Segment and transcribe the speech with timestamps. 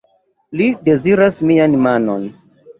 [0.61, 2.29] Li deziras mian manon.